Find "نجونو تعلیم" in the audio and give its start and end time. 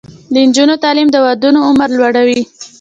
0.47-1.07